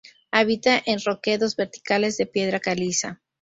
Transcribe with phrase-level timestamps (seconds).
[0.31, 3.21] Habita en roquedos verticales de piedra caliza.